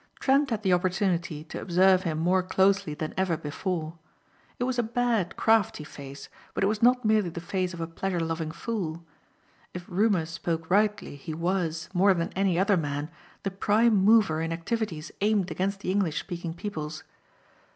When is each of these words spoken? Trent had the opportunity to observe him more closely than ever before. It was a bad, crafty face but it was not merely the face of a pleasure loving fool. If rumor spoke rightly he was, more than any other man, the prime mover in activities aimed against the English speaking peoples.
Trent 0.19 0.49
had 0.49 0.63
the 0.63 0.73
opportunity 0.73 1.43
to 1.43 1.61
observe 1.61 2.01
him 2.01 2.17
more 2.17 2.41
closely 2.41 2.95
than 2.95 3.13
ever 3.17 3.37
before. 3.37 3.99
It 4.57 4.63
was 4.63 4.79
a 4.79 4.81
bad, 4.81 5.37
crafty 5.37 5.83
face 5.83 6.27
but 6.55 6.63
it 6.63 6.65
was 6.67 6.81
not 6.81 7.05
merely 7.05 7.29
the 7.29 7.39
face 7.39 7.71
of 7.71 7.79
a 7.79 7.85
pleasure 7.85 8.19
loving 8.19 8.49
fool. 8.51 9.05
If 9.75 9.85
rumor 9.87 10.25
spoke 10.25 10.71
rightly 10.71 11.15
he 11.15 11.35
was, 11.35 11.87
more 11.93 12.15
than 12.15 12.33
any 12.35 12.57
other 12.57 12.77
man, 12.77 13.11
the 13.43 13.51
prime 13.51 13.95
mover 13.95 14.41
in 14.41 14.51
activities 14.51 15.11
aimed 15.21 15.51
against 15.51 15.81
the 15.81 15.91
English 15.91 16.19
speaking 16.19 16.55
peoples. 16.55 17.03